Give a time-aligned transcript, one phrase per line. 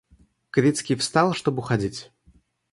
[0.49, 2.11] Крицкий встал, чтоб уходить.